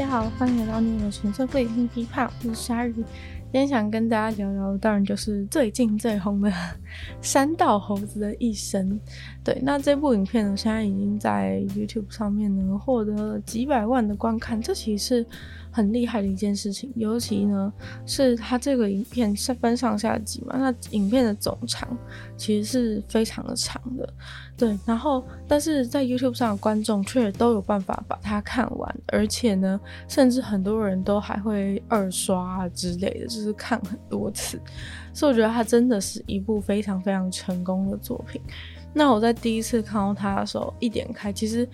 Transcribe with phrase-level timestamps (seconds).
[0.00, 2.94] 大家好，欢迎来到你的纯粹会听批判，我是鲨鱼。
[2.94, 3.04] 今
[3.52, 6.50] 天想跟大家聊聊，当然就是最近最红的
[7.20, 8.98] 山道猴子的一生。
[9.44, 15.26] 对，那这部影片呢，现在已经在 YouTube 上面呢获得了几百万的观看，这其实是
[15.70, 16.92] 很厉害的一件事情。
[16.96, 17.72] 尤其呢，
[18.04, 21.96] 是它这个影片是分上下集嘛，那影片的总长
[22.36, 24.08] 其实是非常的长的。
[24.56, 34.60] 对，然后但是在 YouTube 上的观众却都有办法把它看完，而且呢，甚至很多人都还会二刷之类的，就是看很多次。
[35.14, 38.40] 所以我觉得它真的是一部非常非常成功的作品。
[38.92, 41.66] 那我在第一次看到它的时候，一点开，其实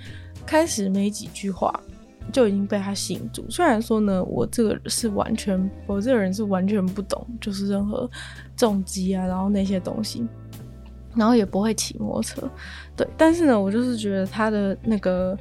[0.46, 1.72] 开始没几句话
[2.32, 3.44] 就已经被他吸引住。
[3.48, 8.08] 虽然说呢，我这个是完全，我这个人是完全不懂，就是任何
[8.56, 10.26] 重机啊，然后那些东西。
[11.14, 12.50] 然后也不会骑摩托车，
[12.94, 15.34] 对，但是呢，我就是觉得他的那个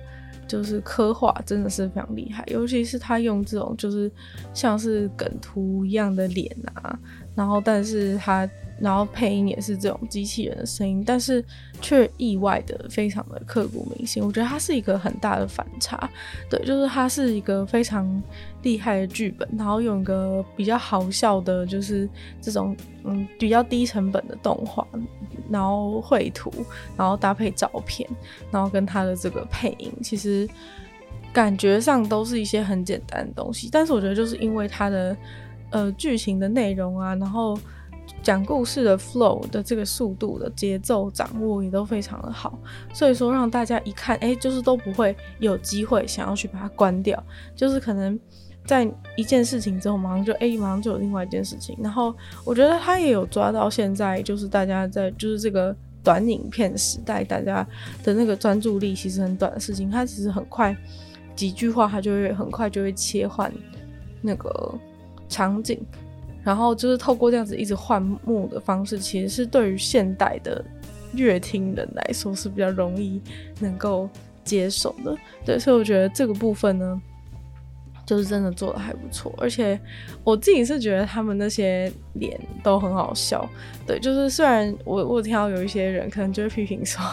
[0.48, 4.10] 就是刻画真的是非常厉害，尤其是他用这种就是
[4.54, 6.98] 像是梗图一样的脸啊，
[7.36, 8.50] 然后但是他。
[8.80, 11.44] 然后配音也是这种机器人的声音，但是
[11.82, 14.22] 却意外的非常的刻骨铭心。
[14.22, 16.10] 我觉得它是一个很大的反差，
[16.50, 18.22] 对，就是它是一个非常
[18.64, 22.10] 厉害的剧本，然后用一个比较好笑的，就是
[22.42, 24.86] 这种嗯比较低成本的动画，
[25.50, 26.52] 然后绘图，
[26.98, 28.10] 然后搭配照片，
[28.52, 30.46] 然后跟它的这个配音，其实
[31.32, 35.16] 感觉上都是一些很简单的东西，但是我觉得就是因为它的
[35.70, 37.58] 呃剧情的内容啊，然后。
[38.26, 42.58] 讲故事的 flow 的这个速度的节奏掌握也都非常的好，
[42.92, 47.24] 所以说让大家一看，哎、就是都不会有机会想要去把它关掉，
[47.56, 48.20] 就是可能
[48.66, 51.78] 在一件事情之后，马上就哎、马上就有另外一件事情。
[51.80, 57.64] 然后我觉得他也有抓到现在，就是大家在就是这个短影片时代，大家
[58.04, 60.76] 的那个专注力其实很短的事情，他其实很快
[61.36, 63.54] 几句话，他就会很快就会切换
[64.20, 64.74] 那个
[65.30, 65.80] 场景。
[66.46, 70.64] 然后就是透过这样子一直换幕的方式，其实是对于现代的
[71.14, 73.20] 乐听人来说是比较容易
[73.60, 74.08] 能够
[74.44, 75.18] 接受的。
[75.44, 77.02] 对，所以我觉得这个部分呢，
[78.06, 79.34] 就是真的做得还不错。
[79.40, 79.80] 而且
[80.24, 83.50] 我自己是觉得他们那些脸都很好笑。
[83.88, 87.04] 对，就是虽然我我听到有一些人可能就会批评说，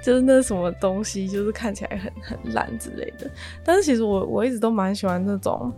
[0.00, 3.28] 就是那什么东西就是看起来很很烂之类的，
[3.64, 5.72] 但是其实我我一直都蛮喜欢那种。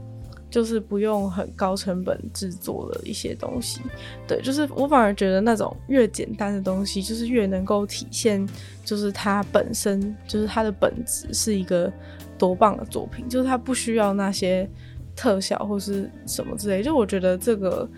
[0.48, 3.80] 就是不用很高成本制作的一些东西，
[4.26, 8.48] 对，就是我反而觉得那种越简单的东西，就是越能够体现，
[8.84, 11.92] 就是它本身就是它的本质是一个
[12.38, 14.68] 多棒的作品，就是它不需要那些
[15.16, 17.88] 特效或是什么之类，就我觉得这个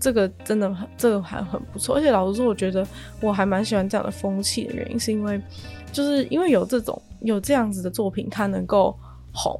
[0.00, 2.86] 这个真的很这个还很不错，而且老实说，我觉得
[3.20, 5.40] 我还蛮喜欢这样的风气的原因，是因为
[5.92, 8.94] 就是因为有这种有这样子的作品，它能够
[9.32, 9.58] 红。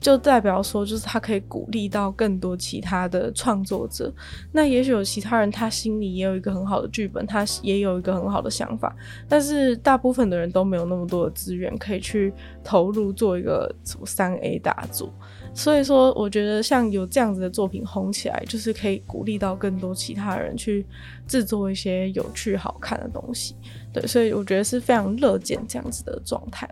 [0.00, 4.12] 就代表说，就是他可以鼓励到更多其他的创作者。
[4.52, 8.94] 那也许有其他人，他心里也有一个很好的剧本，他也有一个很好的想法，
[9.28, 12.32] 但是大部分的人都没有那么多的资源可以去
[12.62, 15.12] 投入做一个什么三 A 大作。
[15.54, 20.86] 所以说，我觉得像有这样子的作品红起来，就是可以鼓励到更多其他人去
[21.26, 23.56] 制作一些有趣好看的东西。
[23.92, 26.68] 对，所以我觉得是非常乐见这样子的状态。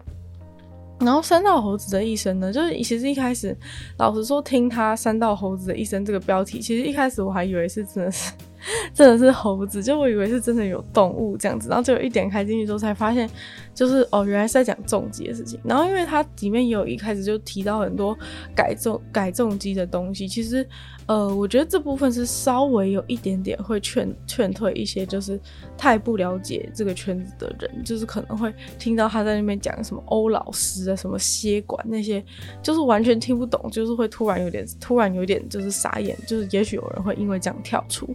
[0.98, 3.56] 然后三道猴子的一生呢，就是其实一开始，
[3.98, 8.32] 老实说，听他三道猴子的一生这个标题，其实一开始我还以为是真的是。
[8.94, 13.28] 真的是猴子，就我以为是真的有动物这样子，然后就一点开进去之后才发现，
[13.74, 15.60] 就是哦，原来是在讲重机的事情。
[15.64, 18.16] 然后因为它里面也有一开始就提到很多
[18.54, 20.66] 改重改重机的东西，其实
[21.06, 25.38] 呃，我觉得这部分是稍微有一点点会劝劝退一些就是
[25.78, 32.24] 太不了解这个圈子的人，就是可能会听到他在那边讲什么欧老师啊，什么歇管那些，
[32.62, 38.08] 就是完全听不懂，就是会突然有点突然有点就是傻眼，就是也许有人会因为这样跳出。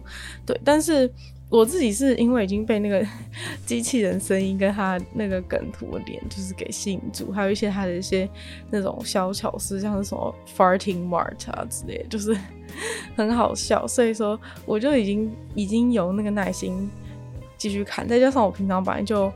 [0.44, 1.10] 对，但是
[1.48, 3.04] 我自己是因为已经被那个
[3.66, 8.28] 机器人声音跟他那个梗图的脸就是给吸引住，还有一些他的一些
[8.70, 12.36] 那种小巧思，像是什么 farting Mart 啊之类，就是
[13.14, 16.90] 很好笑，所以说我就已经已经有那个耐心
[17.58, 19.30] 继续看，再加上我平常本来就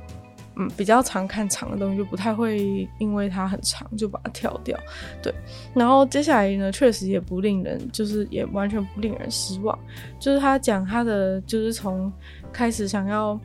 [0.58, 4.78] 嗯比较常看长的东西，就不太会因为它很长就把它跳掉。
[5.22, 5.32] 对，
[5.74, 9.78] 然后接下来呢，确实也不令人，就是也完全不令人失望。
[10.18, 12.10] 就是他讲他的，就是从
[12.52, 13.38] 开始想要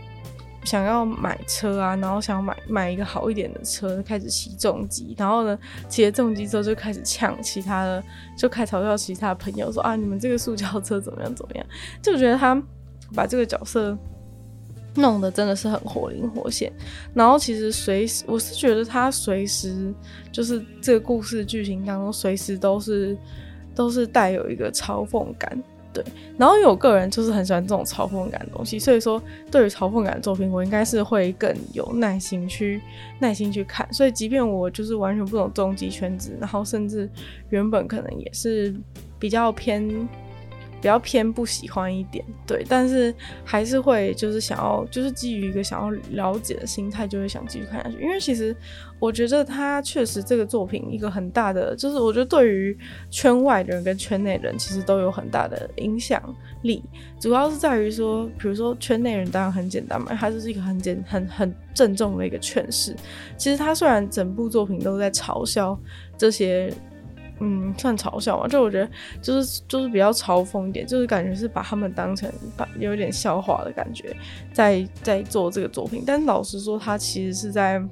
[0.63, 5.59] 想要买车啊，然后想买买一个好一点的车，开始骑重机，然后呢
[5.89, 8.01] 骑了重机之后就开始呛其他的，
[8.37, 11.65] 就开始嘲笑其他朋友说啊，你们这个塑胶车怎么样怎么样？
[12.01, 12.55] 就觉得他
[13.13, 13.97] 把这个角色。
[14.95, 16.71] 弄得真的是很活灵活现，
[17.13, 19.93] 然后其实随时我是觉得他随时
[20.31, 23.17] 就是这个故事剧情当中随时都是
[23.73, 26.03] 都是带有一个嘲讽感，对。
[26.37, 32.81] 然后有个人就是很喜欢这种嘲讽感的东西，所以说对于嘲讽感的作品，我应该是会更有耐心去
[33.19, 33.87] 耐心去看。
[33.93, 37.09] 所以即便我就是完全不懂终极圈子，然后甚至
[37.49, 38.75] 原本可能也是
[39.17, 39.87] 比较偏。
[40.81, 43.13] 比较偏不喜欢一点，对，但是
[43.45, 48.01] 还是会就是想要，就是基于一个想要了解的心态，就会想继续看下去。
[48.01, 48.55] 因为其实
[48.97, 52.75] 我觉得他确实这个作品一个很大的，就是我觉得对于
[53.11, 56.19] 圈外的人跟圈内人其实都有很大的影响
[56.63, 56.83] 力。
[57.19, 62.95] 主要是在于说，比如说圈内人当然很简单嘛，他就是一个很简很很郑重的一个劝世。
[63.37, 65.79] 其实他虽然整部作品都在嘲笑
[66.17, 66.73] 这些。
[67.43, 68.47] 嗯，算嘲笑嘛？
[68.47, 68.89] 就我觉得，
[69.19, 74.15] 就是就是比较嘲讽一点，就是感觉是把他们当成把有点笑话的感觉，
[74.53, 76.03] 在在做这个作品。
[76.05, 77.83] 但老实说，他其实是在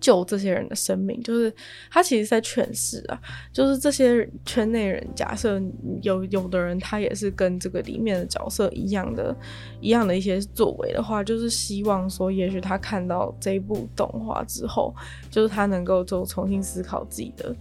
[0.00, 1.52] 救这些人的生命，就是
[1.90, 3.20] 他其实在劝世啊。
[3.52, 5.60] 就是这些圈内人，假设
[6.00, 9.36] 有有的人他也是跟这个里面的角色一样的，
[9.82, 14.94] 一样的一些作为的话，就是希望说，也许他看到这一部动画之后，
[15.30, 17.54] 就是他能够就重新思考自己的。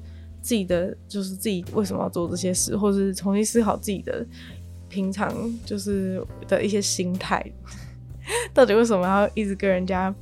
[0.44, 4.24] 自己的就是自己为什么要做这些事，或者是重新思考自己的
[4.90, 5.34] 平常
[5.66, 7.44] 就是的一些心态，
[8.54, 10.13] 到底为什么要一直跟人家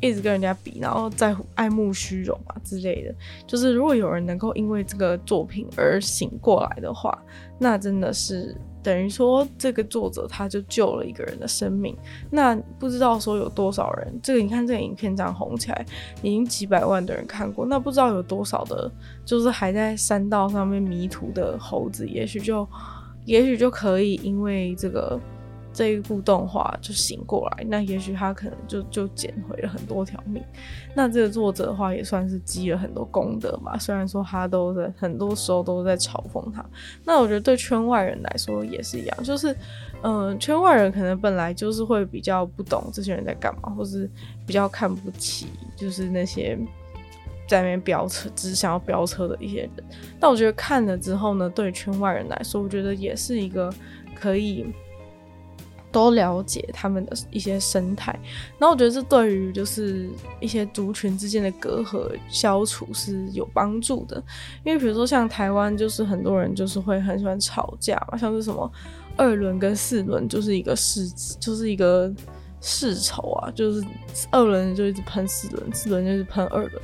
[0.00, 3.14] 一直跟人家比，然后在乎爱慕虚荣啊之类的。
[3.46, 7.18] 就是如果有人能够因为这个作品而醒过来的话，
[7.58, 8.56] 那真的是。
[8.82, 11.96] 等于说，这个作者他就救了一个人的生命。
[12.30, 15.84] 那不知道说有多少人，这个你看这个影片这样红起来，
[16.22, 17.66] 已经几百万的人看过。
[17.66, 18.88] 那不知道有多少的，
[19.24, 22.64] 就是还在山道上面迷途的猴子，也许就，
[23.24, 25.18] 也许就可以因为这个。
[25.76, 30.42] 这一部动画就醒过来，那也许他可能就就捡回了很多条命。
[30.94, 33.76] 那这个作者的话也算是积了很多功德嘛。
[33.76, 36.64] 虽然说他都在很多时候都在嘲讽他，
[37.04, 39.54] 那我觉得对圈外人来说也是一样，就是
[40.02, 44.10] 嗯、圈外人可能本来就是会比较不懂这些人在干嘛，或是
[44.46, 46.58] 比较看不起，就是那些
[47.46, 49.70] 在那边飙车只是想要飙车的一些人。
[50.18, 53.70] 但我觉得看了之后呢，对圈外人来说，我觉得也是一个
[54.14, 54.64] 可以。
[55.96, 58.12] 都了解他们的一些生态，
[58.58, 60.10] 然后我觉得这对于就是
[60.40, 64.22] 一些族群之间的隔阂消除是有帮助的。
[64.62, 68.70] 因为比如说像台湾，就是很多人就是会很喜欢吵架嘛，像是什么
[69.16, 71.08] 二轮跟四轮就是一个世，
[71.40, 72.12] 就是一个
[72.60, 73.82] 世仇啊，就是
[74.30, 76.82] 二轮就一直喷四轮，四轮就是喷二轮，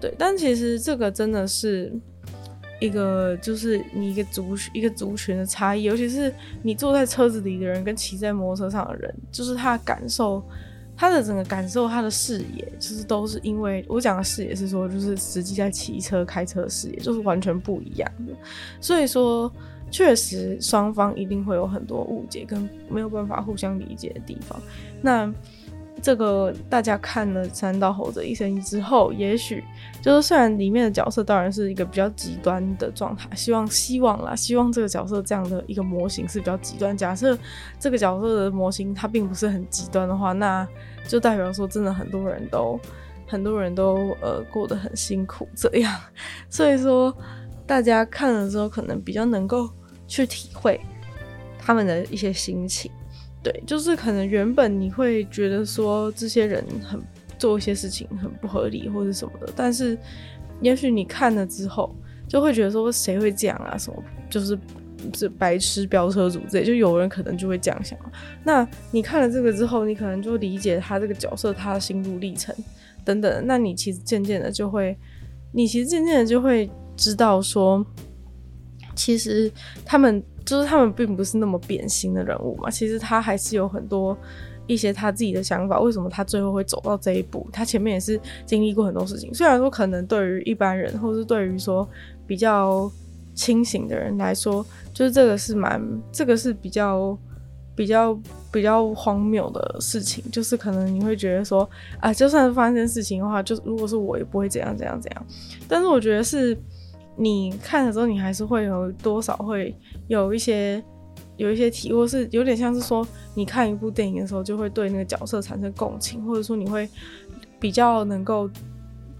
[0.00, 0.14] 对。
[0.16, 1.92] 但其实这个真的是。
[2.82, 10.42] 一个就是你一个族一个族群的差异，尤其是你坐在车子里的人跟骑在摩托车上的人，就是他的感受，
[10.96, 18.34] 他的整个感受，他的视野，就是都是因为我讲的视野是说，就是实际在骑车开车的视野，就是完全不一样的。
[18.80, 19.52] 所以说，
[19.90, 24.60] 确实双方一定会有很多误解跟没有办法互相理解的地方。
[25.00, 25.32] 那。
[26.02, 29.62] 这个大家看了《三道猴子一生一》之后，也许
[30.02, 36.96] 就是虽然里面的角色当然是一个比较极端的状态，希望希望啦，希望这个角色这样的一个模型是比较极端。
[36.96, 37.38] 假设
[37.78, 40.66] 这个角色的模型它并不是很极端的话，那
[41.06, 42.80] 就代表说真的很多人都
[43.28, 45.94] 很多人都呃过得很辛苦这样。
[46.50, 47.16] 所以说
[47.64, 49.70] 大家看了之后，可能比较能够
[50.08, 50.80] 去体会
[51.60, 52.90] 他们的一些心情。
[53.42, 57.02] 对，就是可能原本你会觉得说这些人很
[57.38, 59.98] 做一些事情很不合理或者什么的，但是
[60.60, 61.92] 也许你看了之后，
[62.28, 63.76] 就会觉得说谁会这样啊？
[63.76, 64.56] 什么就是
[65.12, 67.98] 这白痴飙车族之类，就有人可能就会这样想。
[68.44, 72.54] 那你看了这个之后，你可能就理解他这个角色他的心路历程
[73.04, 73.44] 等等。
[73.44, 74.96] 那你其实渐渐的就会，
[75.50, 77.84] 你其实渐渐的就会知道说，
[78.94, 79.50] 其实
[79.84, 80.22] 他们。
[80.44, 84.16] 就是他们并不是那么扁心的人物嘛，其实他还是有很多
[84.66, 85.80] 一些他自己的想法。
[85.80, 87.48] 为什么他最后会走到这一步？
[87.52, 89.32] 他前面也是经历过很多事情。
[89.34, 91.88] 虽然说可能对于一般人，或是对于说
[92.26, 92.90] 比较
[93.34, 95.80] 清醒的人来说，就是这个是蛮，
[96.12, 97.16] 这个是比较
[97.74, 98.18] 比较
[98.52, 101.68] 比较荒谬的事情，就是可能你会觉得说
[101.98, 105.26] 啊，就算是发生事情的话，就如果是我也不会怎样怎样怎样。
[105.66, 106.56] 但是我觉得是
[107.16, 109.74] 你看的时候，你还是会有多少会
[110.08, 110.82] 有一些
[111.36, 116.88] 有一些体，或是有点像是说你看一部电影的时候，就会对那个角色产生共情，或者说你会
[117.58, 118.48] 比较能够。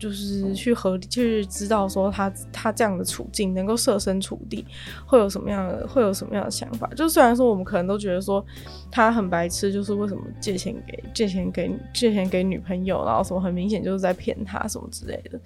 [0.02, 4.66] 就是去合理去知道说他他这样的处境能够设身处地
[5.06, 6.90] 会有什么样的会有什么样的想法。
[6.96, 8.44] 就虽然说我们可能都觉得说
[8.90, 15.38] 他很白痴，就是为什么借钱给借钱给借钱给女朋友，然后什么很明显就是在骗他什么之类的。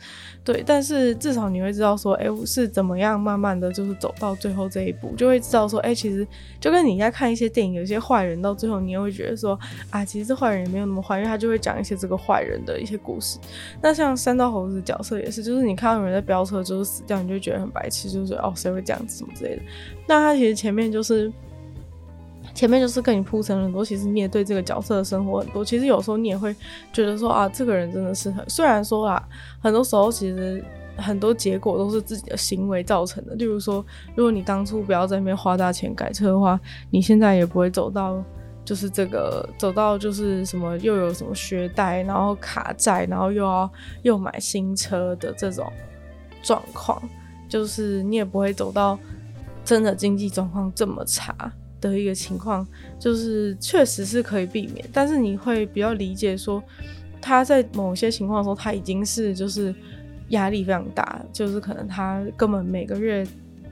[0.43, 6.27] 对，但是至少你会知道说，哎、欸，是怎么样慢慢的就是走到最后这一步，就会知道说，哎、欸，其实
[6.59, 9.59] 就跟你在看一些电影，有些坏人到最后你也会觉得说，
[9.91, 13.39] 啊，其实这坏人也没有那么坏，因为他就会讲一些这个坏人的一些故事。
[13.83, 19.63] 那像山猴子角色也是，就是你看到有人在飙车就是死掉，你就觉得很白痴，就是哦，谁会这样子什么之类的。
[20.07, 21.33] 那他其实前面就是
[22.55, 25.65] 前面就是跟你铺陈了很多，其实你也对这个角色的生活很多。
[25.65, 26.55] 其实有时候你也会
[26.93, 29.23] 觉得说啊，这个人真的是很，虽然说啊，
[29.61, 30.65] 很多时候其实
[30.97, 33.35] 很多结果都是自己的行为造成的。
[33.35, 33.85] 例如说，
[34.15, 36.59] 如果你当初不要在那边花大钱改车的话，
[36.91, 38.23] 你现在也不会走到。
[38.67, 43.71] 就是这个走到就是什么又有什么学贷，然后卡债，然后又要
[44.03, 45.73] 又买新车的这种
[46.43, 47.01] 状况，
[47.49, 48.99] 就是你也不会走到
[49.65, 51.33] 真的经济状况这么差
[51.81, 52.67] 的一个情况，
[52.99, 56.61] 就是确实是可以避免，但是你会比较理解说
[57.23, 59.73] 他在某些情况的时候，他已经是就是
[60.31, 63.25] 压力非常大，就是可能他根本每个月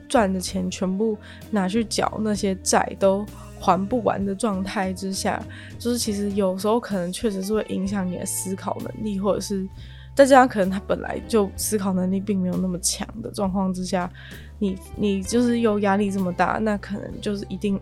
[0.07, 1.17] 赚的钱全部
[1.51, 3.25] 拿去缴那些债都。
[3.59, 5.41] 还不完的状态之下，
[5.79, 9.67] 就是其实有时候可能确实是会影响你的思考能力，或者是
[10.13, 14.11] 再加上可能他本来就思考能力并没有那么强的状况之下，
[14.59, 17.79] 你你就是又压力这么大，那可能就是一定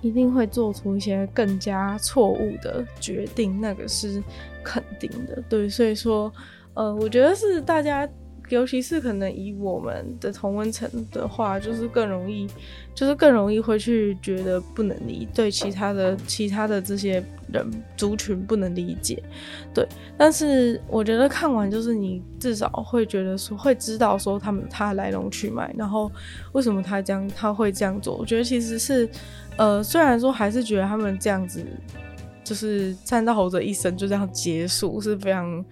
[0.00, 4.22] 一定会做出一些更加错误的决定，那个是
[4.62, 5.42] 肯定的。
[5.48, 6.32] 对，所以说，
[6.74, 8.08] 呃，我觉得是大家。
[8.48, 12.46] 尤其是可能以我们的同温层的话，就是更容易，
[12.94, 19.22] 就是更容易会去觉得不能理，对其他的其他的这些人族群不能理解，
[19.72, 19.88] 对。
[20.18, 26.12] 但是我觉得看完就是你至少会觉得说会知道说他们他来龙去脉，然后
[26.52, 28.16] 为什么他这样他会这样做。
[28.16, 29.08] 我觉得其实是，
[29.56, 31.64] 呃，虽然说还是觉得他们这样子
[32.44, 35.64] 就是山道猴子一生就这样结束是非常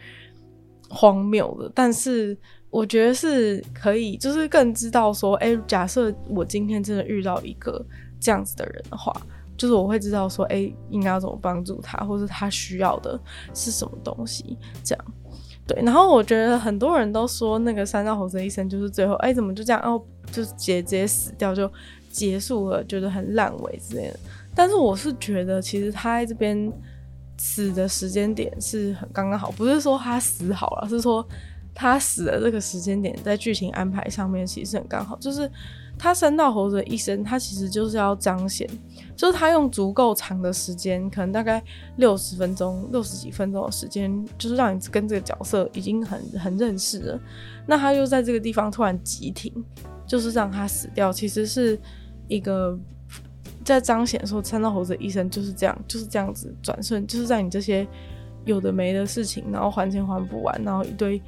[0.88, 2.34] 荒谬的，但是。
[2.70, 7.84] 我觉得是可以，就是更知道说，哎、假设我今天真的遇到一个
[8.20, 9.12] 这样子的人的话，
[9.56, 13.20] 就是我会知道说，哎、应该要怎么帮助他，或者他需要的
[13.52, 15.04] 是什么东西，这样。
[15.66, 20.00] 对，然后我觉得很多人都说那个三道猴子医生就是最后，哎、怎么就这样，哦，
[20.30, 21.68] 就是直接直接死掉就
[22.08, 24.20] 结束了，觉得很烂尾之类的。
[24.54, 26.72] 但是我是觉得，其实他在这边
[27.36, 31.26] 死的时间点是很刚刚好，不是说他死好了，是说。
[31.80, 35.50] 他死的这个时间点，在剧情安排上面其实很刚好，就是
[35.98, 38.68] 他山道猴子的一生，他其实就是要彰显，
[39.16, 41.62] 就是他用足够长的时间，可能大概
[41.96, 47.20] 六十分钟、六十几分钟的时间，就是让你跟这个角色已经很很认识了，
[47.66, 49.50] 那他又在这个地方突然急停，
[50.06, 51.80] 就是让他死掉，其实是
[52.28, 52.78] 一个
[53.64, 57.88] 在彰显说山道猴子的一生就是这样，就是这样子转瞬，就是在你这些
[58.44, 61.18] 有的没的事情，然后还钱还不完，然后一堆。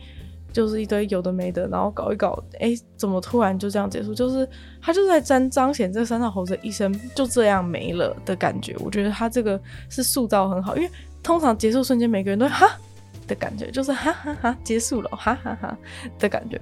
[0.52, 4.14] 就是一堆有的没的，然后搞一搞，哎、怎么突然就这样结束？
[4.14, 4.49] 就是
[4.80, 8.76] 他就在彰彰显这三道猴子一生就这样没了的感觉。
[8.80, 10.90] 我觉得他这个是塑造很好，因为
[11.23, 12.68] 通常结束瞬间每个人都哈
[13.26, 15.76] 的感觉，就是哈哈哈结束了，哈哈哈
[16.18, 16.61] 的感觉。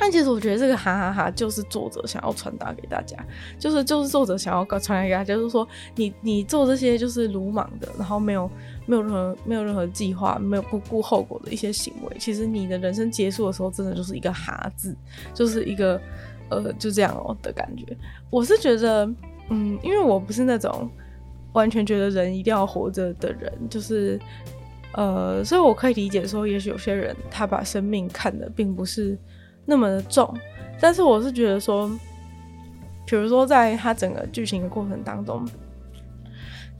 [0.00, 3.16] 但其实我觉得这个哈哈哈就是作者想要传达给大家，
[3.58, 8.50] 就是就是作者想要传达给大家，就是说你你做这些就是鲁莽的，然后没有。
[8.86, 14.96] 没有任何没有任何计划，没有不顾后果的一些行为，其实你的人生结束的时候，真的就是一个哈字，
[15.32, 16.00] 就是一个
[16.48, 17.96] 呃就这样哦的感觉。
[18.30, 19.08] 我是觉得，
[19.50, 20.90] 嗯，因为我不是那种
[21.52, 24.18] 完全觉得人一定要活着的人，就是
[24.94, 29.16] 呃，所以我可以理解说，也许有些人他把生命看的并不是
[29.70, 30.28] 那么的重，
[30.80, 31.88] 但是我是觉得说，
[33.06, 35.46] 比如说在他整个剧情的过程当中。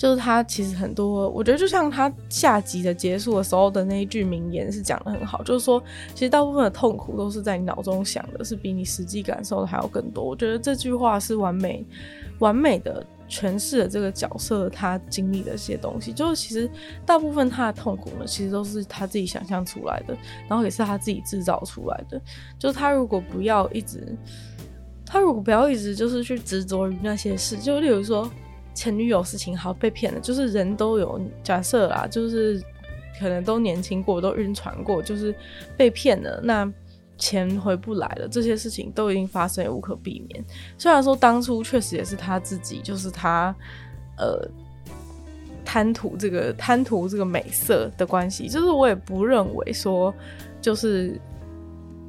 [0.00, 5.78] 就是他其实很多，我觉得就像他下集的结束的时候的那一句名言是讲得很好，就是说
[6.14, 10.24] 其实大部分的痛苦都是在你脑中想的，是比你实际感受的还要更多。
[10.24, 11.84] 我觉得这句话是完美、
[12.38, 16.12] 完美的诠释了这个角色他经历的一些东西。
[16.12, 16.68] 就是其实
[17.06, 20.14] 大部分他的痛苦呢，其实都是他自己想象出来的，
[20.48, 22.20] 然后也是他自己制造出来的。
[22.58, 24.14] 就是他如果不要一直，
[25.06, 28.30] 他如果不要一直就是去执着于那些事，就例如说。
[28.72, 32.62] 前女友事情好被骗了，就是人都有假设啦，就是
[33.18, 35.34] 可能都年轻过，都晕船过，就是
[35.76, 36.72] 被骗了，那
[37.20, 40.44] 钱回不来了，这些事情都已经发生，也无可避免。
[40.76, 43.54] 虽然说当初确实也是他自己，就是他
[44.18, 44.44] 呃
[45.64, 50.12] 贪图这个贪图这个美色的关系，就是我也不认为说
[50.60, 51.16] 就是。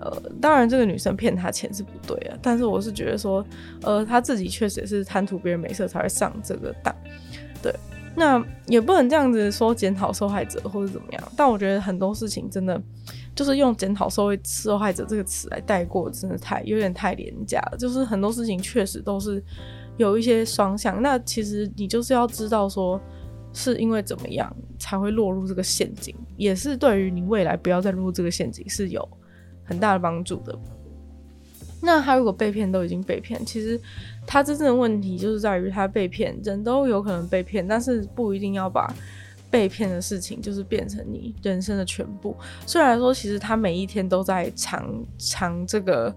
[0.03, 3.46] 呃，当然，这个女生骗他钱是不对啊，但是我是觉得说，
[3.84, 6.91] 呃，他自己确实也是贪图别人美色才会上这个当，
[7.62, 7.72] 对，
[8.15, 12.82] 那也不能这样子说检讨受害者或者怎么样，但我觉得很多事情真的
[13.35, 19.43] 就是用检讨受受害者这个词来带过，真的太有点太廉价了，就是很多事情确实都是
[19.97, 23.00] 有一些双向，那其实你就是要知道说
[23.53, 29.07] 是因为怎么样才会落入这个陷阱，也是对于你未来不要再落入这个陷阱是有。
[29.63, 30.53] 很大的帮助的。
[31.81, 33.79] 那他如果被骗都已经被骗，其实
[34.27, 38.93] 他真正的问题就是在于他被骗，人都有可能被骗，但是不一定要把
[39.51, 42.36] 被骗的事情就是变成你人生的全部。
[42.65, 46.15] 虽然说，其实他每一天都在尝尝这个。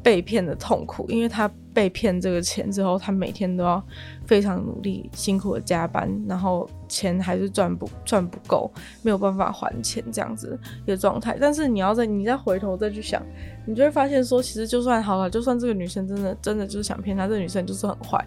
[0.00, 3.84] 被骗的痛苦，因为他被骗这个钱之后，他每天都要
[4.24, 8.70] 非常努力、辛苦的加班，然后钱还是赚不赚不够，
[9.02, 11.36] 没有办法还钱这样子一个状态。
[11.38, 13.20] 但是你要再你再回头再去想，
[13.66, 18.24] 你就会发现说，其实就算好了，就算这个女生真的真的就是想骗他，这个女生就是很坏，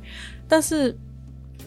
[0.50, 0.96] 但是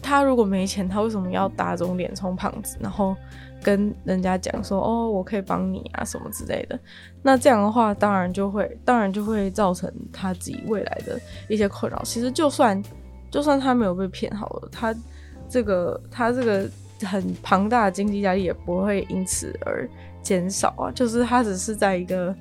[0.05, 3.15] 他如果没钱，他为什么要打肿脸充胖子，然后？
[3.63, 6.79] 跟人家讲说哦，我可以帮你啊，什么之类的。
[7.23, 11.19] 那这样的话，当然就会，当然就会造成他自己未来的
[11.49, 11.99] 一些困扰。
[12.03, 12.79] 其实就算
[13.31, 14.93] 就算他没有被骗好了，他
[15.49, 16.69] 这个他这个
[17.07, 19.89] 很庞大的经济压力也不会因此而
[20.21, 20.91] 减少啊。
[20.91, 22.35] 就是他只是在一个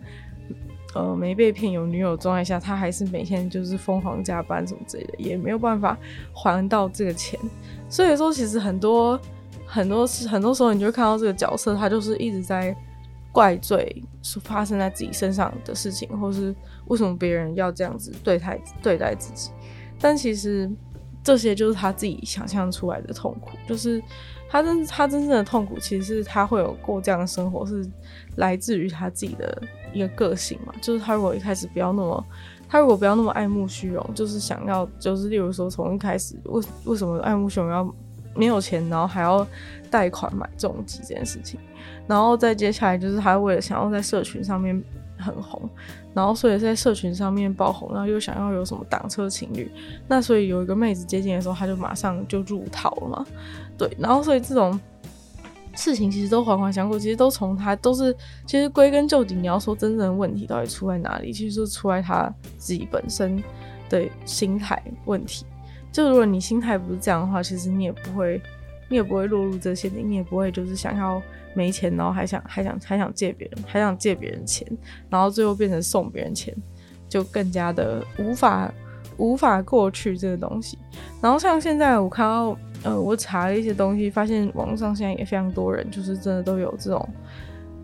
[0.94, 5.98] 呃没被骗有女友状态下，他还是每天就是疯狂加班什么之类的，也没有办法
[6.32, 7.38] 还到这个钱。
[7.88, 9.20] 所以说，其实很多。
[9.66, 12.76] 很多，很多时候，你就看到这个角色，他就是一直在
[13.32, 14.04] 怪罪
[14.42, 16.54] 发生在自己身上的事情，或是
[16.86, 19.50] 为什么别人要这样子对待对待自己。
[19.98, 20.70] 但其实
[21.24, 24.00] 这些就是他自己想象出来的痛苦，就是
[24.54, 27.84] 他真他真正的痛苦，其实是他会有过这样的生活，是
[28.36, 29.60] 来自于他自己的
[29.92, 30.72] 一个个性嘛。
[30.80, 32.24] 就是他如果一开始不要那么，
[32.68, 37.92] 他如果不要那么爱慕虚荣，就是想要，就是例如说从一开始为为什么爱慕虚荣要。
[38.36, 39.46] 没有钱，然后还要
[39.88, 41.60] 贷款买重疾这件事情，
[42.08, 44.82] 然后再接下来就是他为了想要在社群上面
[45.16, 45.70] 很红，
[46.12, 49.70] 然后所以在社群上面爆红，然后又想要有什么挡车情侣，
[50.08, 53.24] 那所以有一个妹子接近的时候，他就马上就入套了嘛，
[53.76, 54.78] 对，然后所以这种
[55.74, 63.42] 事情其实都环环相扣，其实都从他都是，其实归根究底，你要说真正的问题到底出在哪里，其实就出在他自己本身
[63.88, 65.44] 的心态问题。
[65.90, 68.40] 就如果你心态不是这样的话，其实你也不会，
[68.88, 71.20] 你也不会落入这些，你也不会就是想要
[71.54, 74.66] 没钱，然后还想还想还想借别人，还想借别人钱，
[75.08, 76.54] 然后最后变成送别人钱，
[77.08, 78.72] 就更加的无法
[79.16, 80.78] 无法过去这个东西。
[81.20, 87.09] 然后像现在我看到，呃，我查了一些东西，发现网络上现在也非常多人，就是真的都有这种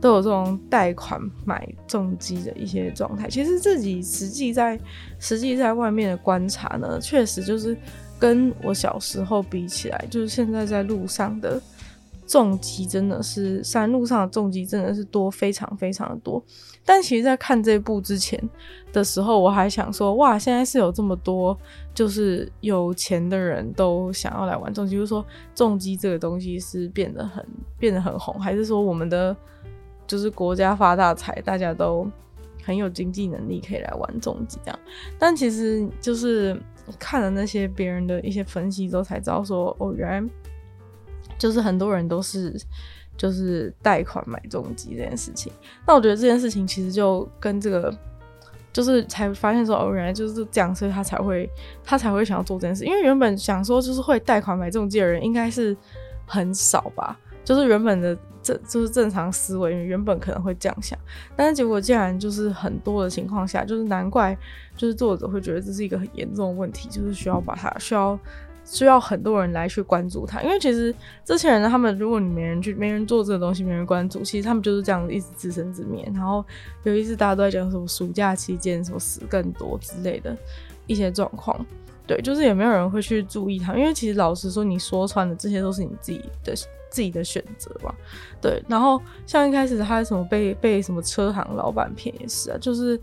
[0.01, 3.29] 都有这种贷款买重机的一些状态。
[3.29, 4.79] 其实自己实际在
[5.19, 7.77] 实际在外面的观察呢，确实就是。
[8.21, 11.59] 跟我小时候比起来，就是现在在路上的
[12.27, 16.45] 重机真的是山路上的重机真的是多，非常非常的多。
[16.85, 18.43] 但其实，在看这部之前
[18.93, 21.57] 的时候，我还想说，哇，现在是有这么多，
[21.95, 27.47] 就是有钱的人都想要来玩重机，就是说重机这个东西是变得很
[27.79, 29.37] 变得很红，还是说我们的
[30.07, 32.11] 就是国家发大财，大家都
[32.65, 34.79] 很有经济能力可以来玩重机这样？
[35.19, 36.61] 但其实就是。
[36.99, 40.31] 看了那些别人的一些分析之后，才知道说哦，原来
[41.39, 42.61] 就是很多人都是
[43.17, 45.53] 就是贷款买重机这件事情。
[45.87, 47.93] 那我觉得这件事情其实就跟这个
[48.73, 51.49] 就是才发现说哦，原来就是这样，所以他才会
[51.85, 52.85] 他才会想要做这件事。
[52.85, 55.77] 因为原本想说就是会贷款买重机的人应该是
[56.27, 58.17] 很少吧，就是原本的。
[58.43, 60.99] 这就是正常思维，原本可能会这样想，
[61.37, 64.35] 但是结果竟然就是很多的情况下，就是难怪，
[64.75, 68.19] 就是作者会觉得这是一个很严重的问题，就是需要把它需要
[68.71, 76.09] 需要很多人来去关注它，因为其实这些人，他们如果你没人去没人做这个东西，没人关注，其实他们就是这样子一直自生自灭。
[76.15, 76.45] 然后
[76.85, 80.37] 有一次大家都在讲什么暑假期间什么死更多之类的
[80.87, 81.67] 一些状况，
[82.07, 86.55] 对，就是也没有人会去注意他，因为其实老实说，你说穿的这些都是你自己的。
[86.91, 87.95] 自己的选择吧，
[88.41, 88.61] 对。
[88.67, 93.01] 然后像一开始他什么被被什么车行老板骗也是啊，就是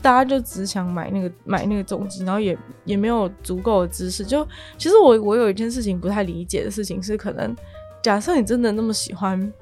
[0.00, 4.24] 大家就只想买那个买那个重机，然后也也没有足够的知识。
[4.24, 7.54] 就其实我我有一件事情不太理解的事情是，可能
[8.02, 9.52] 假设你真的那么喜欢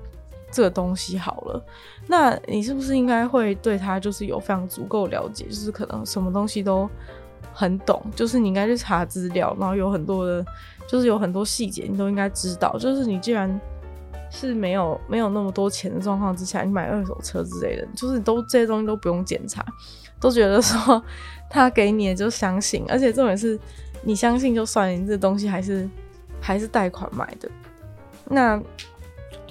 [0.51, 1.65] 这个东西好了，
[2.07, 6.89] 那你是不是应该会对它就是有非常足够了解，就是可能什么东西都
[7.53, 10.45] 很懂，就是你应该去查资料，然后有很多的，
[10.87, 12.77] 就是有很多细节你都应该知道。
[12.79, 13.61] 就是你既然
[14.39, 19.65] 是没有没有那么多钱的状况之下，你买二手车之类的，就是都这些东西都不用检查。
[20.21, 21.03] 都觉得说
[21.49, 23.59] 他给你的就相信，而且重点是
[24.03, 25.89] 你相信就算，你这东西还是
[26.41, 27.49] 还是贷款买的，
[28.25, 28.61] 那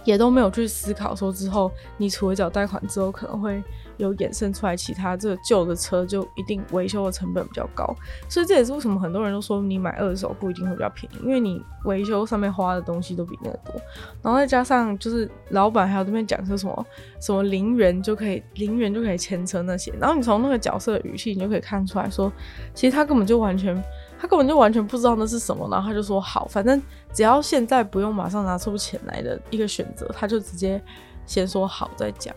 [0.04, 3.63] 也都没有去思考说之后你除了缴贷款之后可能会。
[3.97, 7.95] 有衍生出来，其他这个旧的车就一定维修的成本比较高，
[8.29, 13.73] 所以这也是为什么很多人都说你买二手不一定会比较便宜，因为你维修上面花的东西都比那个多，
[14.21, 16.86] 然后再加上就是老板还有这边讲说什么
[17.19, 22.31] 什么零元就可以零元就可以牵车那些，然后你从那个角色的语气你就可以看出来说，
[22.73, 23.75] 其实他根本就完全
[24.19, 26.81] 他根本就完全不知道那是什么，然后他就说好，反正
[27.13, 30.81] 只要现在不用马上拿出钱来的一个选择，他就直接
[31.25, 32.36] 先说好再讲，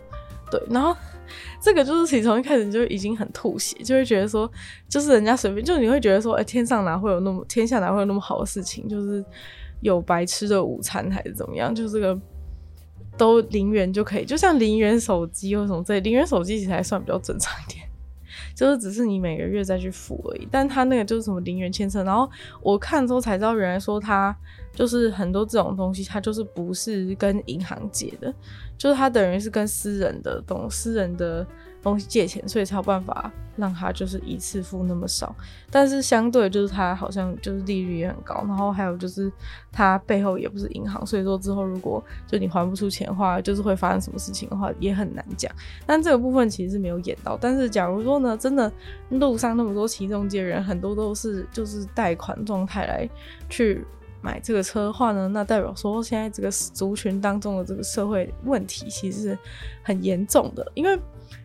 [0.50, 0.96] 对，然后。
[1.60, 4.50] 这个就是其从一开始就已经很吐血，就会觉得说，
[4.88, 8.88] 就是人家随便，就你会觉得说，哎，天上哪会有那么天下哪会有那么好的事情？
[8.88, 9.24] 就是
[9.80, 11.74] 有白吃的午餐还是怎么样？
[11.74, 12.18] 就这个
[13.16, 17.87] 都零元就可以，就像零元手机或什么之类，零元手机其实还算比较正常一点，
[18.58, 20.48] 就是只是你每个月再去付而已。
[20.50, 22.28] 但他那个就是什么零元签证，然后
[22.60, 24.36] 我看之后才知道，原来说他
[24.74, 28.34] 就是很多这种东西，他就是不是跟银行借的。
[28.76, 31.46] 就是他等于是跟私人的懂私人的
[31.82, 35.34] 东西借钱，所以才有办法让他就是一次付那么少。
[35.70, 39.30] 但是相对就是他好像就是利率也很高，然后还有就是
[39.70, 45.50] 他背后也不是银行，所以说之后如果就你还不出钱的话，就是会发生什么事情的话也很难讲。
[45.86, 47.38] 但这个部分其实是没有演到。
[47.40, 48.70] 但是假如说呢，真的
[49.10, 53.08] 路上那么多骑重机人，很多都是就是贷款状态来
[53.48, 53.84] 去。
[54.20, 59.38] 买这个车的话呢，那代表说现在这个族群当中的这个社会问题其实是
[59.82, 60.70] 很严重的。
[60.74, 60.98] 因为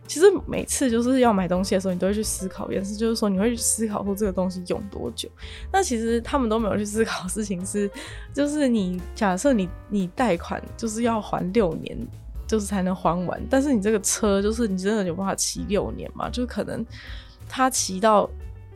[0.06, 5.28] 其实每次就是要买东西的时候，你都会去思考一件事，就是说你会去思考说这个东西用多久。
[5.72, 7.90] 那其实他们都没有去思考事情是，
[8.32, 11.96] 就是你假设你你贷款就是要还六年，
[12.46, 16.28] 就是才能还完，但是你这个车就是你真的有办法骑六年吗？
[16.28, 16.84] 就可能
[17.48, 18.28] 他骑到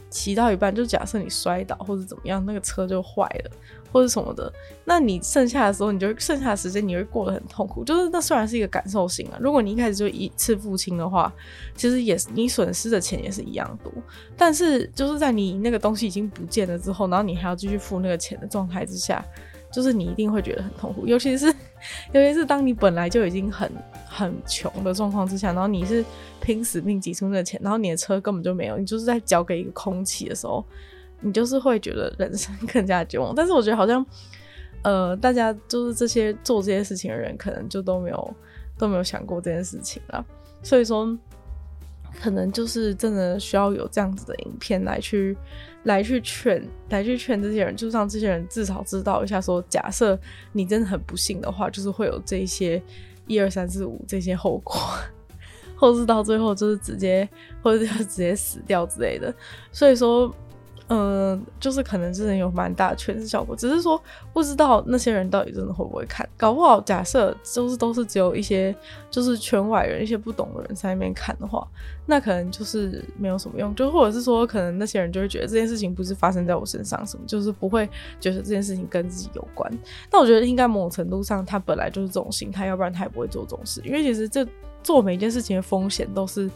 [0.08, 3.50] 骑到一半，就假设你摔倒或者怎么样，那个车就坏了。
[3.90, 4.52] 或者什么的，
[4.84, 7.84] 那你剩下的时候，你就剩下的时间你会过得很痛苦。
[7.84, 11.32] 就是那虽然是一个感受型啊，如果你一开始就一次付清的话，
[11.74, 13.92] 其实也是你损失的钱也是一样多。
[14.36, 19.24] 但是就是在你那个东西已经不见了之后，然后你还要继续付那个钱的状态之下，
[19.72, 21.06] 就是你一定会觉得很痛苦。
[21.06, 21.46] 尤其是
[22.12, 23.70] 尤其是当你本来就已经很
[24.06, 26.04] 很穷的状况之下，然后你是
[26.42, 30.64] 拼死命挤出那个钱，然后你的车根本就没有，你就是在交给一个空气的时候。
[31.20, 34.06] 你就是会觉得人生更加绝望，但是我觉得好像，
[34.82, 38.34] 呃，大家就是这些做这些事情的人，可能就都没有
[38.78, 40.24] 都没有想过这件事情了。
[40.62, 41.18] 所以说，
[42.20, 45.36] 可能就是真的需要有这样子的影片来去
[45.82, 50.16] 来去劝来去劝这些人，就让这些人至少知道一下说，假设
[50.52, 52.80] 你真的很不幸的话，就是会有这些
[53.26, 54.80] 一二三四五这些后果，
[55.76, 57.28] 或是到最后就是直接
[57.60, 59.34] 或者就直接死掉之类的。
[59.72, 60.32] 所以说。
[60.88, 64.00] 嗯，就是可能真的有蛮大的劝世效果，只是说
[64.32, 68.74] 不知道那些人到底真的会不会看，搞不好假设就是都是只有一些
[69.10, 71.68] 就是圈外人、一些不懂的人在那边看的话，
[72.06, 77.86] 那可能就是没有什么用，就或者是说可能那些人就会觉得这件事情不是发生在我身上，什么就是不会
[78.18, 79.70] 觉得这件事情跟自己有关。
[80.10, 84.46] 但我觉得应该某种程度上他本来就是这种心态，要不然他也不会做这种事，因为其实这
[84.82, 86.50] 做每一件事情的风险都是。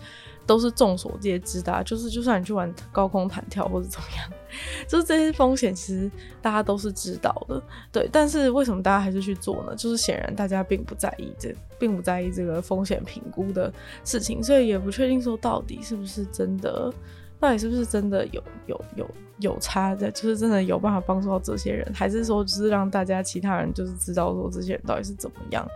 [0.47, 4.31] 都是众所皆知的，就是就算你去玩高空弹跳或者怎么样，
[4.89, 8.09] 就是这些风险其实大家都是知道的，对。
[8.13, 9.75] 但是为什么大家还是去做呢？
[9.77, 13.73] 就是显然大家并不在意这，并不在意这个风险评估的
[14.05, 16.93] 事情，所以也不确定说到底是不是真的，
[17.39, 25.67] 到底是不是真的有有有有差的，就是真的有办法帮助到这些人，还是说只是让大家其他人就是知道说这些人到底是怎么样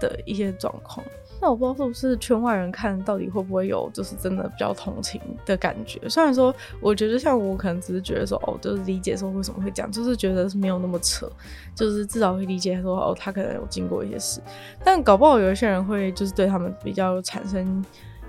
[0.00, 1.04] 的一些状况。
[1.40, 6.00] 那我不知道是不是圈外人看到底会不会有就是真的比较同情的感觉。
[6.08, 11.30] 虽然说我觉得像我可能只是觉得说哦，就是理解说为什么会这样，就是觉得是没有那么扯，
[11.74, 14.40] 就是至少会理解说哦，他可能有经过一些事。
[14.84, 17.84] 但搞不好有一些人会就是对他们比较产生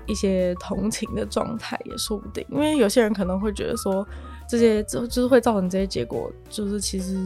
[0.06, 4.06] 一些同情的状态也说不定，因为有些人可能会觉得说
[4.48, 7.18] 这些就就是会造成这些结果，就是其实。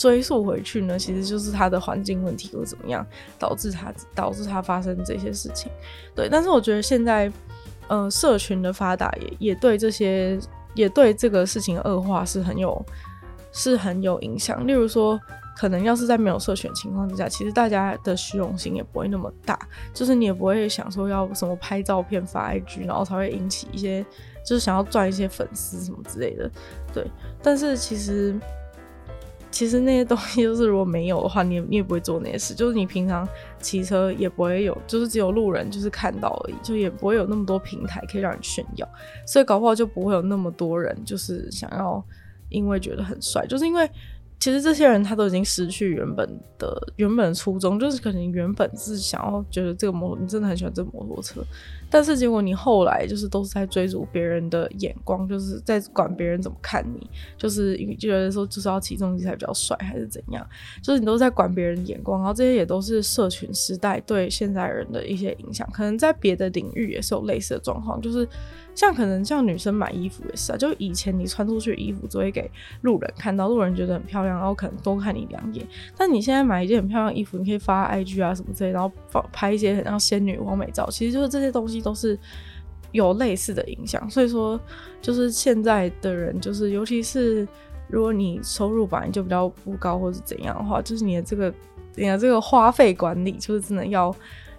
[0.00, 3.06] 追溯回去呢，其实就是他的环境问题或怎么样
[3.38, 5.70] 导致他导致他发生这些事情。
[6.14, 7.30] 对，但是我觉得现在，
[7.86, 10.38] 呃，社群的发达也也对这些
[10.72, 12.82] 也对这个事情恶化是很有
[13.52, 14.66] 是很有影响。
[14.66, 15.20] 例如说，
[15.54, 19.58] 可能要是在没有社群情况之下，其实大家的虚荣心也不会那么大，
[19.92, 24.02] 就是你也不会想说要什么拍照片发 IG，然后才会引起一些
[24.46, 26.50] 就是想要赚一些粉丝什么之类的。
[26.90, 27.06] 对，
[27.42, 28.34] 但是其实。
[29.50, 32.54] 其实那些东西就是如果没有的话，你也你也不会做那些事。
[32.54, 33.28] 就是你平常
[33.60, 38.88] 骑车也不会有，就是只有路人就是看到而已，就也不会有那么多平台可以让你炫耀。
[39.26, 42.02] 所以搞不好就不会有那么多人就是想要，
[42.48, 43.90] 因为觉得很帅，就是因为。
[44.42, 51.44] 其实这些人他都已经失去原本的原本的初衷，就是可能原本是想要觉得这个摩托，你真的很喜欢这个摩托车，
[51.90, 60.46] 但是结果你后来就是都是在追逐别人的眼光，就是在管别人怎么看你，就是因为觉得说就是要骑重机才比较帅，还是怎样，
[60.82, 68.26] 就是你都在管别人的眼光，然后这些也都是社群时代对现在人的一些影响，可能在别的领域也是有类似的状况，就是。
[68.72, 72.48] 像可能像女生买衣服也是啊，就以前你穿出去的衣服只会给
[72.82, 75.66] 路人看到，路人觉得很漂亮，然后可能多看你两眼。
[75.98, 78.90] 但你现在买一件很漂亮衣服，你可以发 IG 啊什么之类，然后
[79.32, 82.18] 拍一些很像仙女完美照，其实就是这些东西都是
[82.92, 84.08] 有类似的影响。
[84.10, 84.60] 所以说，
[85.00, 87.46] 就是现在的人，就是尤其是
[87.88, 91.52] 如果你收入本来就比较不高或是怎样的话，就是你的这个
[91.96, 94.14] 你的这个花费管理，就是真的要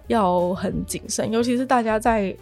[0.08, 2.36] 要很谨慎，尤其是大家在。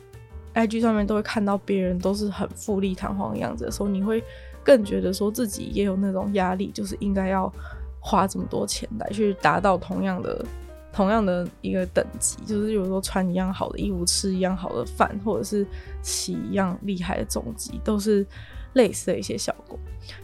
[0.53, 4.21] IG 上面都会看到别人都是很富丽堂皇的样子的时候，你会
[4.65, 7.51] 更觉得说自己也有那种压力，就是应该要
[8.01, 10.45] 花这么多钱来去达到同样的、
[10.93, 15.67] 同样的一个等级，就是有时候穿一样好的衣服、吃一样好的饭，或者是
[16.03, 18.27] 骑一样厉害的重机，都是
[18.75, 19.79] 类似的一些效果。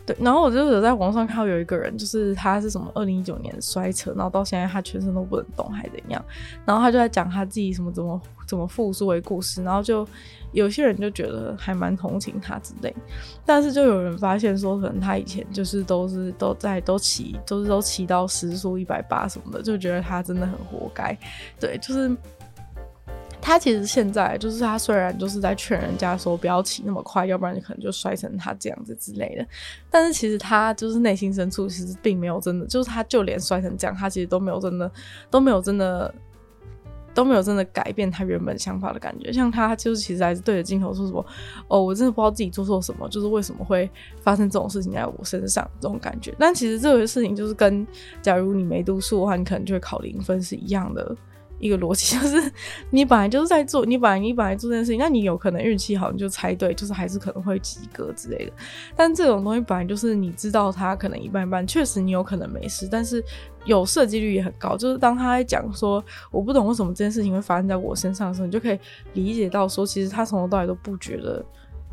[0.05, 6.25] 对，然后我就有在网上看到有一个人，就是他是什么二零一九年摔车，然后到现在他全身都不能动，还怎样？
[6.65, 10.07] 然后他就在讲他自己什么怎么怎么复苏的故事，然后就
[10.53, 12.93] 有些人就觉得还蛮同情他之类，
[13.45, 21.17] 但是就有人发现说，可能他以前就是都是都在都骑，都是都骑到时速一百八什么的，就觉得他真的很活该。
[21.61, 22.17] 对，就是。
[23.47, 29.47] 他其实现在就是他，虽然就是在劝人家说不要骑那么快，要不然你可能就摔成他这样子之类的。
[29.89, 34.91] 但是其实他就是内心深处其实并没有真的，就是他就连摔成这样，他其实都没有真的
[35.31, 36.13] 都没有真的
[37.15, 39.33] 都没有真的改变他原本想法的感觉。
[39.33, 41.25] 像他就是其实还是对着镜头说什么
[41.71, 43.89] ：“哦，我真的不知道自己做错什么，就是为什么会
[44.23, 47.87] 发生这种事情在我身上这种感觉。”但其实这个事情就是跟
[48.21, 51.17] 假如你没读书的话，你可能就会考零分是一样的。
[51.59, 52.53] 一个逻辑 就是，
[52.91, 58.53] 你本来就是在做，你本来你本来做这件事情，那你有可能运气好，你就猜对，就是还是可能会及格之类的。
[58.95, 63.25] 但这种东西本来就是你知道它可能一半一半，确实你有可能没事，但是
[63.65, 64.77] 有设计率也很高。
[64.77, 68.79] 就是当他在讲说我不懂为什么这件事情会发生在我身上的时候，你就可以
[69.15, 71.45] 理解到说，其实他从头到尾都不觉得，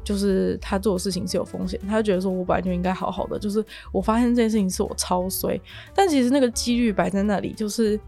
[0.04, 5.60] 就是他做的事情是有风险，他就觉得说我本来就应该好好的，就是我发现这件事情是我超衰，
[5.96, 8.00] 但其实那个几率摆在那里，就是。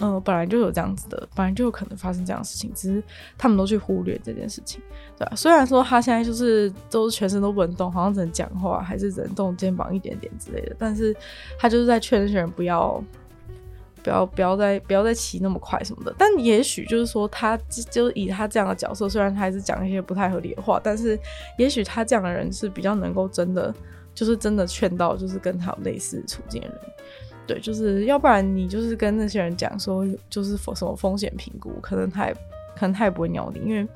[0.00, 3.02] 嗯、本来就有这样子的，本来就有可能发生这样的事情，只是
[3.36, 4.80] 他们都去忽略这件事情，
[5.18, 5.32] 对吧？
[5.34, 11.12] 虽然说他现在就是都是全身都不能动，好像只能讲话，还是只能动肩膀一点点之类的，但是
[11.58, 13.02] 他就是在劝那些人不要，
[14.04, 16.14] 不要，不要再不要再骑那么快什么的。
[16.16, 17.58] 但也许就是说，他
[17.90, 21.18] 就以他这样的角色，虽然他还是讲一些不太合理的话，但是
[21.58, 23.74] 也许他这样的人是比较能够真的，
[24.14, 26.78] 就是真的劝到，就是跟他有类似处境的人。
[27.48, 32.34] 对，就是要不然你就是跟那些人讲说，就是什么风险评估，可能他也
[32.76, 33.88] 可能他也不会鸟你，因为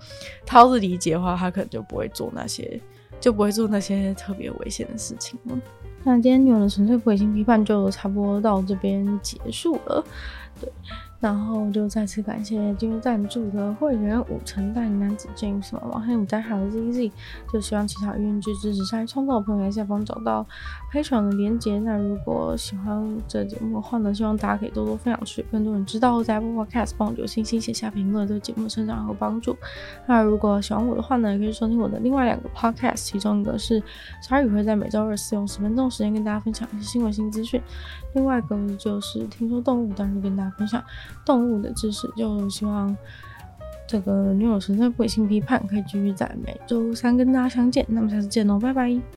[0.46, 2.80] 他要是理解的话，他可能就不会做那些，
[3.20, 5.56] 就不会做那些特别危险的事情了。
[6.02, 10.04] 那今天女友的纯粹不理性批判就差不多到这边结束了，
[10.60, 10.68] 对。
[11.22, 17.12] 然后就再次感谢今日赞助的会员五成大男子 James 什么王黑五代还有 ZZ，
[17.52, 20.44] 就希望其他愿意支持参与创造的朋友在下方找到
[20.92, 21.78] Patreon 的连结。
[21.78, 26.20] 那如果喜欢这节目的话呢，希望大家可以多多分享出去，更多人知道。
[26.24, 29.56] 在 Apple Podcast 帮我留星星、写下评论，对节目成长有帮助。
[30.06, 33.80] 那如果喜欢我的话呢，也可以收听我的另外两个 Podcast，其中一个是
[34.20, 37.62] 鲨鱼会在每周二四用十分钟时间跟大家分享一些新闻新资讯，
[38.14, 40.82] 另外一个就是听说动物，当然跟大家分享。
[41.24, 42.96] 动物的知识，就希望
[43.86, 47.84] 这个女友存在不理性批判可以继续在每周三跟大家相见。
[47.88, 49.02] 那么下次见喽，拜拜。